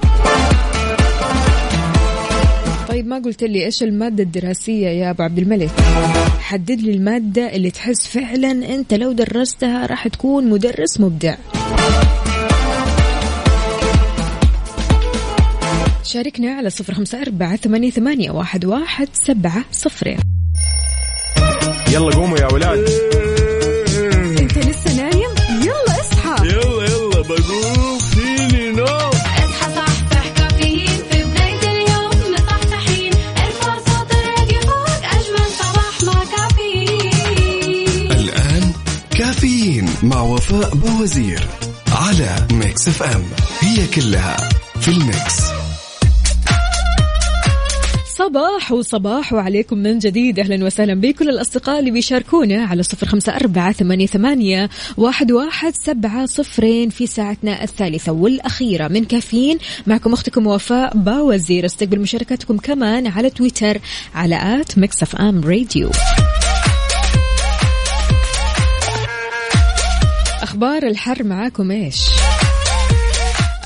طيب 2.90 3.08
ما 3.08 3.20
قلت 3.20 3.44
لي 3.44 3.66
إيش 3.66 3.84
المادة 3.84 4.24
الدراسية 4.24 4.88
يا 4.88 5.10
أبو 5.10 5.24
عبد 5.24 5.40
الملك؟ 5.40 5.72
حدد 6.40 6.82
لي 6.82 6.92
المادة 6.92 7.56
اللي 7.56 7.72
تحس 7.72 8.08
فعلا 8.08 8.52
أنت 8.52 8.94
لو 8.94 9.12
درستها 9.12 9.86
راح 9.86 10.08
تكون 10.08 10.50
مدرس 10.50 11.00
مبدع. 11.00 11.36
شاركنا 16.04 16.52
على 16.54 16.70
صفر 16.70 16.94
خمسة 16.94 17.22
أربعة 17.22 17.56
ثمانية, 17.56 17.92
ثمانية 17.92 18.32
واحد, 18.32 18.66
واحد 18.66 19.08
سبعة 19.14 19.66
صفرين 19.72 20.20
يلا 21.92 22.16
قوموا 22.16 22.38
يا 22.38 22.54
ولاد. 22.54 22.90
أنت 24.40 24.58
لسه 24.58 24.94
نايم؟ 24.96 25.30
يلا 25.62 26.02
اصحى. 26.02 26.48
يلا 26.48 26.86
يلا 26.86 27.22
بقوم. 27.22 28.00
فيني 28.00 28.72
نوم. 28.72 28.88
اصحى 28.88 29.76
صحصح 29.76 30.28
كافيين. 30.38 30.88
في 31.12 31.24
بداية 31.24 31.72
اليوم 31.72 32.34
مصحصحين. 32.34 33.14
ارفع 33.38 33.78
صوت 33.78 34.12
الراديو 34.12 34.62
فوق 34.62 35.06
أجمل 35.06 35.48
صباح 35.60 36.04
مع 36.04 36.24
كافيين. 36.38 38.12
الآن 38.12 38.74
كافيين 39.12 39.90
مع 40.04 40.22
وفاء 40.22 40.76
بوزير 40.76 41.48
على 41.92 42.48
Mix 42.52 42.88
FM. 42.88 43.24
هي 43.60 43.88
كلها 43.88 44.38
في 44.82 44.88
ال 44.88 45.01
mix. 45.01 45.53
صباحو 48.24 48.72
صباحو 48.72 49.34
عليكم 49.34 49.78
من 49.78 50.00
جديد. 50.00 50.40
أهلا 50.40 50.66
وسهلا 50.66 50.94
بكل 50.94 51.30
الأصدقاء 51.30 51.80
اللي 51.80 51.92
بيشاركونا 51.92 52.64
على 52.64 52.84
صفر 52.84 53.08
خمسة 53.08 53.36
أربعة 53.36 53.72
ثمانية, 53.72 54.06
ثمانية 54.06 54.70
واحد, 54.98 55.32
واحد 55.32 55.76
سبعة 55.76 56.26
صفرين 56.26 56.90
في 56.90 57.08
ساعتنا 57.08 57.64
الثالثة 57.64 58.12
والأخيرة. 58.12 58.88
من 58.88 59.06
كافيين 59.06 59.58
معكم 59.88 60.14
أختكم 60.14 60.48
وفاء 60.48 60.98
باوزير. 60.98 61.66
استقبل 61.66 62.00
مشاركاتكم 62.00 62.58
كمان 62.58 63.08
على 63.08 63.30
تويتر 63.30 63.78
على 64.16 64.62
at 64.62 64.78
Mix 64.78 65.04
FM 65.04 65.42
Radio. 65.42 65.90
أخبار 70.42 70.84
الحر 70.84 71.24
معاكم 71.24 71.72
إيش؟ 71.72 72.06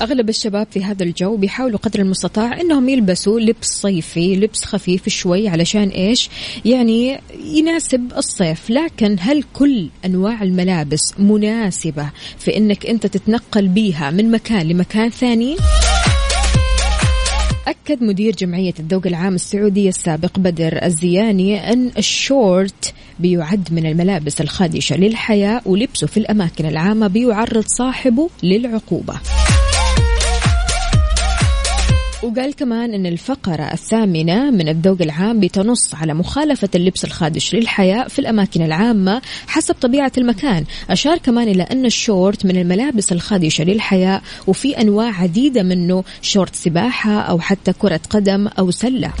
أغلب 0.00 0.28
الشباب 0.28 0.66
في 0.70 0.84
هذا 0.84 1.02
الجو 1.02 1.36
بيحاولوا 1.36 1.78
قدر 1.78 2.00
المستطاع 2.00 2.60
أنهم 2.60 2.88
يلبسوا 2.88 3.40
لبس 3.40 3.66
صيفي 3.66 4.36
لبس 4.36 4.64
خفيف 4.64 5.08
شوي 5.08 5.48
علشان 5.48 5.88
إيش؟ 5.88 6.30
يعني 6.64 7.20
يناسب 7.44 8.12
الصيف. 8.16 8.70
لكن 8.70 9.16
هل 9.20 9.44
كل 9.52 9.88
أنواع 10.04 10.42
الملابس 10.42 11.00
مناسبة 11.18 12.10
في 12.38 12.56
أنك 12.56 12.86
أنت 12.86 13.06
تتنقل 13.06 13.68
بيها 13.68 14.10
من 14.10 14.30
مكان 14.30 14.68
لمكان 14.68 15.10
ثاني؟ 15.10 15.56
أكد 17.68 18.02
مدير 18.02 18.36
جمعية 18.36 18.74
الذوق 18.80 19.06
العام 19.06 19.34
السعودية 19.34 19.88
السابق 19.88 20.38
بدر 20.38 20.84
الزياني 20.84 21.72
أن 21.72 21.90
الشورت 21.98 22.94
بيعد 23.18 23.68
من 23.72 23.86
الملابس 23.86 24.40
الخادشة 24.40 24.96
للحياة 24.96 25.60
ولبسه 25.66 26.06
في 26.06 26.16
الأماكن 26.16 26.66
العامة 26.66 27.06
بيعرض 27.06 27.64
صاحبه 27.66 28.30
للعقوبة. 28.42 29.14
وقال 32.22 32.54
كمان 32.54 32.94
أن 32.94 33.06
الفقرة 33.06 33.62
الثامنة 33.62 34.50
من 34.50 34.68
الذوق 34.68 35.02
العام 35.02 35.40
بتنص 35.40 35.94
على 35.94 36.14
مخالفة 36.14 36.68
اللبس 36.74 37.04
الخادش 37.04 37.54
للحياء 37.54 38.08
في 38.08 38.18
الأماكن 38.18 38.62
العامة 38.62 39.22
حسب 39.46 39.74
طبيعة 39.74 40.12
المكان. 40.18 40.64
أشار 40.90 41.18
كمان 41.18 41.48
إلى 41.48 41.62
أن 41.62 41.86
الشورت 41.86 42.46
من 42.46 42.56
الملابس 42.56 43.12
الخادشة 43.12 43.64
للحياء 43.64 44.22
وفي 44.46 44.80
أنواع 44.80 45.22
عديدة 45.22 45.62
منه 45.62 46.04
شورت 46.22 46.54
سباحة 46.54 47.20
أو 47.20 47.40
حتى 47.40 47.72
كرة 47.72 48.00
قدم 48.10 48.46
أو 48.46 48.70
سلة. 48.70 49.12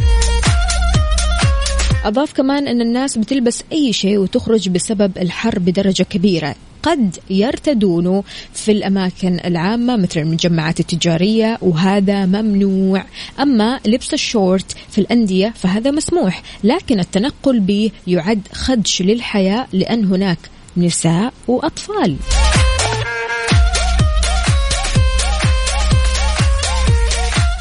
أضاف 2.04 2.32
كمان 2.32 2.68
أن 2.68 2.80
الناس 2.80 3.18
بتلبس 3.18 3.62
أي 3.72 3.92
شيء 3.92 4.18
وتخرج 4.18 4.68
بسبب 4.68 5.18
الحر 5.18 5.58
بدرجة 5.58 6.02
كبيرة. 6.02 6.54
قد 6.82 7.16
يرتدونه 7.30 8.24
في 8.54 8.72
الأماكن 8.72 9.40
العامة 9.44 9.96
مثل 9.96 10.20
المجمعات 10.20 10.80
التجارية 10.80 11.58
وهذا 11.62 12.26
ممنوع. 12.26 13.04
أما 13.40 13.80
لبس 13.86 14.14
الشورت 14.14 14.76
في 14.90 14.98
الأندية 15.00 15.54
فهذا 15.56 15.90
مسموح 15.90 16.42
لكن 16.64 17.00
التنقل 17.00 17.60
به 17.60 17.90
يعد 18.06 18.48
خدش 18.52 19.02
للحياة 19.02 19.66
لأن 19.72 20.04
هناك 20.04 20.38
نساء 20.76 21.32
وأطفال. 21.48 22.16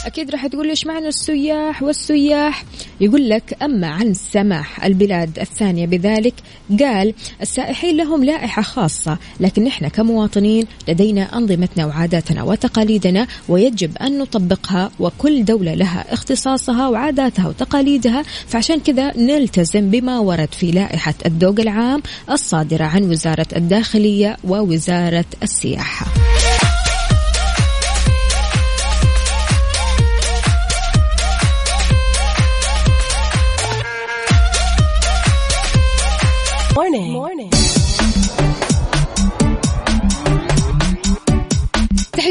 أكيد 0.08 0.32
راح 0.32 0.48
تقول 0.48 0.68
ليش 0.68 0.86
معنى 0.86 1.08
السياح 1.08 1.84
والسياح؟ 1.84 2.64
يقول 3.02 3.30
لك 3.30 3.58
أما 3.64 3.88
عن 3.88 4.14
سماح 4.14 4.86
البلاد 4.86 5.40
الثانية 5.40 5.86
بذلك 5.86 6.34
قال 6.80 7.14
السائحين 7.42 7.98
لهم 7.98 8.24
لائحة 8.24 8.62
خاصة 8.62 9.18
لكن 9.40 9.64
نحن 9.64 9.88
كمواطنين 9.88 10.66
لدينا 10.88 11.38
أنظمتنا 11.38 11.86
وعاداتنا 11.86 12.44
وتقاليدنا 12.44 13.28
ويجب 13.50 13.98
أن 13.98 14.20
نطبقها 14.20 14.92
وكل 15.00 15.46
دولة 15.46 15.74
لها 15.74 16.14
اختصاصها 16.14 16.88
وعاداتها 16.88 17.48
وتقاليدها 17.48 18.24
فعشان 18.48 18.80
كذا 18.80 19.18
نلتزم 19.18 19.90
بما 19.90 20.20
ورد 20.20 20.54
في 20.54 20.72
لائحة 20.72 21.16
الذوق 21.26 21.60
العام 21.60 22.02
الصادرة 22.32 22.84
عن 22.86 23.04
وزارة 23.04 23.48
الداخلية 23.56 24.38
ووزارة 24.44 25.26
السياحة. 25.44 26.06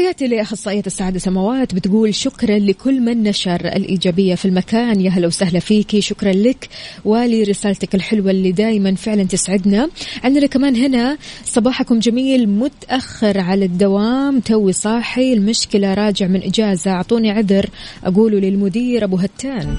تحياتي 0.07 0.27
لأخصائية 0.27 0.83
السعادة 0.87 1.19
سماوات 1.19 1.75
بتقول 1.75 2.15
شكرا 2.15 2.59
لكل 2.59 3.01
من 3.01 3.23
نشر 3.23 3.65
الإيجابية 3.65 4.35
في 4.35 4.45
المكان. 4.45 5.01
يا 5.01 5.09
هلا 5.09 5.27
وسهلا 5.27 5.59
فيكي 5.59 6.01
شكرا 6.01 6.31
لك. 6.31 6.69
ولرسالتك 7.05 7.95
الحلوة 7.95 8.31
اللي 8.31 8.51
دايما 8.51 8.95
فعلا 8.95 9.23
تسعدنا. 9.23 9.89
عندنا 10.23 10.47
كمان 10.47 10.75
هنا 10.75 11.17
صباحكم 11.45 11.99
جميل 11.99 12.49
متأخر 12.49 13.39
على 13.39 13.65
الدوام 13.65 14.39
توي 14.39 14.73
صاحي 14.73 15.33
المشكلة 15.33 15.93
راجع 15.93 16.27
من 16.27 16.43
إجازة. 16.43 16.91
أعطوني 16.91 17.31
عذر 17.31 17.69
أقوله 18.03 18.39
للمدير 18.39 19.03
أبو 19.03 19.15
هتان. 19.15 19.77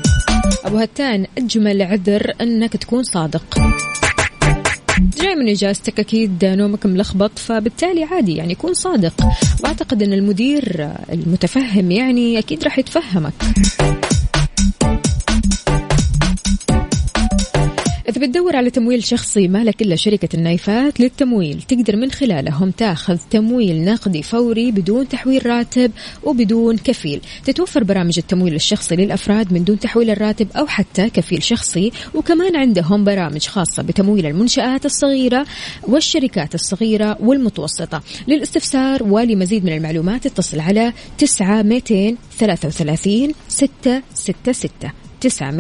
أبو 0.65 0.77
هتان 0.77 1.27
أجمل 1.39 1.83
عذر 1.83 2.33
أنك 2.41 2.73
تكون 2.73 3.03
صادق. 3.03 3.59
جاي 4.99 5.35
من 5.35 5.49
إجازتك 5.49 6.01
أكيد 6.01 6.45
نومك 6.45 6.87
ملخبط 6.87 7.39
فبالتالي 7.39 8.05
عادي 8.05 8.37
يعني 8.37 8.55
كون 8.55 8.75
صادق. 8.75 9.15
وأعتقد 9.65 10.03
إن 10.03 10.13
المدير 10.13 10.89
المتفهم 11.13 11.91
يعني 11.91 12.39
أكيد 12.39 12.65
راح 12.65 12.79
يتفهمك. 12.79 13.35
تبي 18.13 18.27
تدور 18.27 18.57
على 18.57 18.71
تمويل 18.71 19.05
شخصي 19.05 19.49
ما 19.49 19.65
لك 19.65 19.83
إلا 19.83 19.97
شركة 19.97 20.29
النايفات 20.37 21.01
للتمويل. 21.01 21.63
تقدر 21.63 21.97
من 21.97 22.11
خلالهم 22.11 22.71
تاخذ 22.71 23.19
تمويل 23.31 23.85
نقدي 23.85 24.23
فوري 24.23 24.71
بدون 24.71 25.09
تحويل 25.09 25.47
راتب 25.47 25.91
وبدون 26.23 26.77
كفيل. 26.77 27.21
تتوفر 27.45 27.85
برامج 27.85 28.19
التمويل 28.19 28.55
الشخصي 28.55 28.97
للأفراد 28.97 29.53
من 29.53 29.65
دون 29.65 29.79
تحويل 29.79 30.11
الراتب 30.11 30.49
أو 30.57 30.67
حتى 30.67 31.11
كفيل 31.11 31.43
شخصي. 31.43 31.93
وكمان 32.15 32.57
عندهم 32.57 33.05
برامج 33.05 33.47
خاصة 33.47 33.83
بتمويل 33.83 34.27
المنشآت 34.27 34.87
الصغيرة 34.87 35.47
والشركات 35.83 36.55
الصغيرة 36.55 37.17
والمتوسطة. 37.21 38.03
للاستفسار 38.29 39.03
ولمزيد 39.03 39.65
من 39.65 39.73
المعلومات 39.73 40.27
اتصل 40.27 40.61
على 40.61 40.93
9 41.19 41.63
233 41.63 43.35
666 43.49 44.91
9 45.21 45.51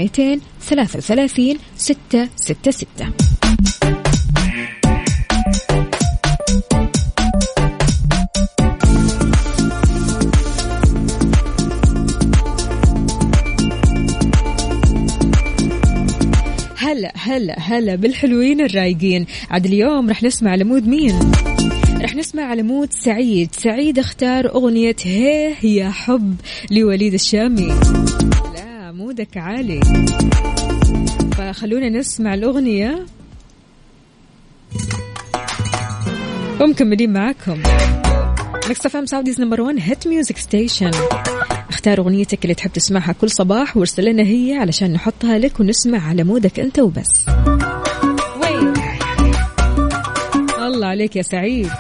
233 0.68 1.58
666 1.76 3.12
هلا 16.76 17.12
هلا 17.16 17.58
هلا 17.58 17.94
بالحلوين 17.94 18.60
الرايقين. 18.60 19.26
عاد 19.50 19.66
اليوم 19.66 20.10
رح 20.10 20.22
نسمع 20.22 20.54
ل 20.54 20.61
mood 20.61 20.86
مين؟ 20.86 21.32
رح 22.00 22.14
نسمع 22.14 22.42
على 22.42 22.62
mood 22.62 22.92
سعيد. 22.92 23.54
سعيد 23.54 23.98
اختار 23.98 24.54
أغنية 24.54 24.96
هيه 25.02 25.54
يا 25.62 25.90
حب 25.90 26.34
لوليد 26.70 27.14
الشامي. 27.14 27.72
لا 28.54 28.92
mood 28.92 29.27
ك 29.27 29.36
عالي. 29.36 29.80
فخلونا 31.38 31.88
نسمع 31.88 32.34
الأغنية. 32.34 33.06
ومكملين 36.60 37.12
معاكم 37.12 37.62
Mix 38.68 38.86
FM 38.86 39.06
Saudi's 39.06 39.40
number 39.40 39.60
1 39.60 39.76
hit 39.80 40.08
music 40.08 40.36
station. 40.36 40.90
اختار 41.68 41.98
أغنيتك 41.98 42.44
اللي 42.44 42.54
تحب 42.54 42.72
تسمعها 42.72 43.12
كل 43.12 43.30
صباح 43.30 43.76
وارسل 43.76 44.04
لنا 44.04 44.22
هي 44.22 44.54
علشان 44.60 44.92
نحطها 44.92 45.38
لك 45.38 45.60
ونسمع 45.60 46.08
على 46.08 46.24
mood 46.24 46.53
ك 46.53 46.60
أنت 46.60 46.78
وبس. 46.78 47.26
وين؟ 48.42 48.72
الله 50.58 50.86
عليك 50.86 51.16
يا 51.16 51.22
سعيد. 51.22 51.70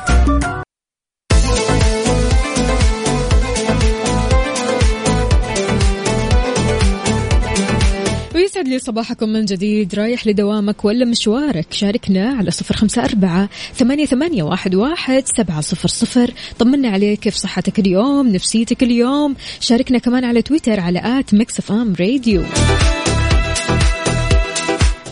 ويسعد 8.48 8.68
لي 8.68 8.78
صباحكم 8.78 9.28
من 9.28 9.44
جديد. 9.44 9.94
رايح 9.94 10.26
لدوامك 10.26 10.84
ولا 10.84 11.04
مشوارك؟ 11.04 11.72
شاركنا 11.72 12.28
على 12.28 12.50
صفر 12.50 12.76
خمسة 12.76 13.04
أربعة 13.04 13.48
ثمانية, 13.74 14.06
ثمانية 14.06 14.42
واحد, 14.42 14.74
واحد 14.74 15.24
سبعة 15.36 15.60
صفر 15.60 15.88
صفر. 15.88 16.30
طمنا 16.58 16.88
عليك 16.88 17.20
كيف 17.20 17.34
صحتك 17.34 17.78
اليوم 17.78 18.28
نفسيتك 18.28 18.82
اليوم. 18.82 19.36
شاركنا 19.60 19.98
كمان 19.98 20.24
على 20.24 20.42
تويتر 20.42 20.80
على 20.80 21.18
at 21.18 21.34
Mix 21.34 21.60
FM 21.60 21.94
Radio. 22.00 22.42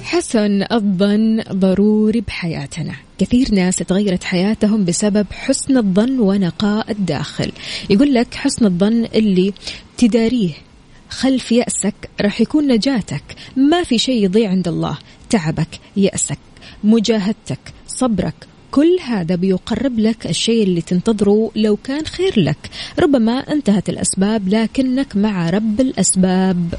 حسن 0.03 0.65
الظن 0.73 1.43
ضروري 1.53 2.21
بحياتنا. 2.21 2.95
كثير 3.19 3.55
ناس 3.55 3.77
تغيرت 3.77 4.25
حياتهم 4.25 4.85
بسبب 4.85 5.27
حسن 5.33 5.77
الظن 5.77 6.21
ونقاء 6.21 6.91
الداخل. 6.91 7.53
يقول 7.91 8.15
لك 8.15 8.35
حسن 8.35 8.67
الظن 8.67 9.05
اللي 9.15 9.53
تداريه 9.99 10.66
خلف 11.11 11.53
يأسك 11.53 11.95
راح 12.21 12.41
يكون 12.41 12.73
نجاتك. 12.73 13.23
ما 13.57 13.83
في 13.83 13.99
شيء 13.99 14.25
يضيع 14.25 14.51
عند 14.51 14.69
الله. 14.69 14.99
تعبك 15.31 15.81
يأسك 15.97 16.39
مجاهدتك 16.85 17.59
صبرك 17.87 18.35
كل 18.71 18.99
هذا 19.07 19.35
بيقرب 19.35 19.99
لك 19.99 20.27
الشيء 20.27 20.63
اللي 20.63 20.81
تنتظره 20.81 21.51
لو 21.57 21.77
كان 21.77 22.07
خير 22.07 22.41
لك. 22.41 22.71
ربما 22.99 23.33
انتهت 23.33 23.89
الأسباب 23.89 24.49
لكنك 24.49 25.17
مع 25.17 25.51
رب 25.51 25.81
الأسباب. 25.81 26.75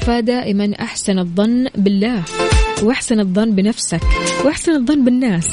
فدائما 0.00 0.72
أحسن 0.80 1.18
الظن 1.18 1.68
بالله 1.76 2.22
وأحسن 2.82 3.20
الظن 3.20 3.50
بنفسك 3.50 4.02
وأحسن 4.44 4.72
الظن 4.72 5.04
بالناس. 5.04 5.48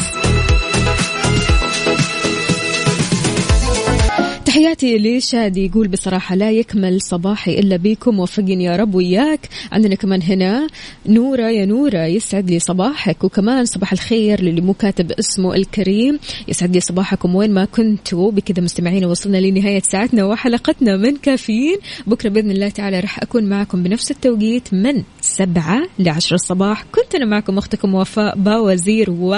تحياتي 4.56 4.98
لشادي 4.98 5.66
يقول 5.66 5.88
بصراحة 5.88 6.36
لا 6.36 6.52
يكمل 6.52 7.02
صباحي 7.02 7.60
إلا 7.60 7.78
بيكم 7.78 8.20
وفقني 8.20 8.64
يا 8.64 8.76
رب 8.76 8.96
وياك. 8.96 9.40
عندنا 9.72 9.96
كمان 9.96 10.22
هنا 10.22 10.68
نورة 11.06 11.50
يا 11.50 11.66
نورة 11.66 12.06
يسعد 12.06 12.50
لي 12.50 12.60
صباحك 12.60 13.24
وكمان 13.24 13.66
صباح 13.66 13.92
الخير 13.92 14.42
للي 14.42 14.62
مو 14.62 14.74
كاتب 14.74 15.12
اسمه 15.12 15.56
الكريم. 15.56 16.20
يسعد 16.48 16.74
لي 16.74 16.80
صباحكم 16.80 17.36
وين 17.36 17.54
ما 17.54 17.66
كنتوا. 17.66 18.32
بكذا 18.32 18.64
مستمعين 18.64 19.06
وصلنا 19.06 19.38
لنهاية 19.38 19.82
ساعتنا 19.82 20.26
وحلقتنا 20.26 20.98
من 20.98 21.16
كافيين. 21.16 21.78
بكرة 22.08 22.30
بإذن 22.30 22.52
الله 22.52 22.70
تعالى 22.70 23.00
راح 23.00 23.20
أكون 23.20 23.44
معكم 23.44 23.84
بنفس 23.84 24.12
التوقيت 24.12 24.74
من 24.74 25.04
سبعة 25.22 25.82
لعشر 26.00 26.36
الصباح. 26.36 26.84
كنت 26.84 27.16
أنا 27.16 27.26
معكم 27.26 27.58
أختكم 27.58 27.94
وفاء 27.94 28.38
باوزير 28.38 29.12
و 29.12 29.36